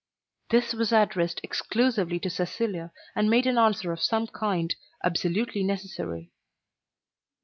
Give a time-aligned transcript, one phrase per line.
[0.49, 6.31] This was addressed exclusively to Cecilia, and made an answer of some kind absolutely necessary.